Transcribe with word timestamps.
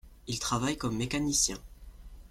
Il 0.25 0.39
travaille 0.39 0.77
comme 0.77 0.97
mécanicien. 0.97 1.59